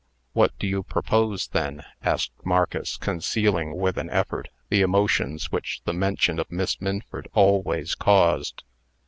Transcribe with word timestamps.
"What 0.33 0.57
do 0.57 0.65
you 0.65 0.81
propose, 0.81 1.49
then?" 1.49 1.83
asked 2.01 2.31
Marcus, 2.43 2.97
concealing, 2.97 3.77
with 3.77 3.97
an 3.99 4.09
effort, 4.09 4.49
the 4.69 4.81
emotions 4.81 5.51
which 5.51 5.81
the 5.85 5.93
mention 5.93 6.39
of 6.39 6.51
Miss 6.51 6.81
Minford 6.81 7.27
always 7.35 7.93
caused." 7.93 8.63